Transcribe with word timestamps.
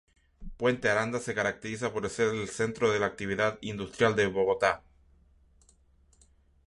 Puente 0.57 0.89
Aranda 0.89 1.19
se 1.19 1.35
caracteriza 1.35 1.93
por 1.93 2.09
ser 2.09 2.29
el 2.33 2.49
centro 2.49 2.89
de 2.89 2.99
la 2.99 3.05
actividad 3.05 3.59
industrial 3.61 4.15
de 4.15 4.25
Bogotá. 4.25 4.81